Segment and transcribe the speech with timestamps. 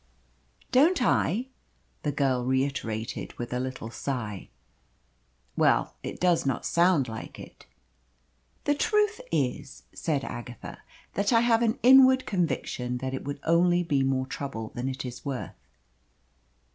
[0.71, 1.49] "Don't I?"
[2.01, 4.49] the girl reiterated with a little sigh.
[5.55, 7.67] "Well, it does not sound like it."
[8.63, 10.81] "The truth is," said Agatha,
[11.13, 15.05] "that I have an inward conviction that it would only be more trouble than it
[15.05, 15.53] is worth."